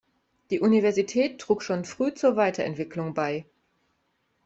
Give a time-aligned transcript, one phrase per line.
[0.49, 3.45] Die Universität trug schon früh zur Weiterentwicklung bei.